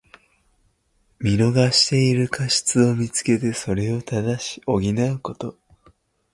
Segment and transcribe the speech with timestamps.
[1.19, 5.59] 見逃している過失をみつけて、それを正し補うこと。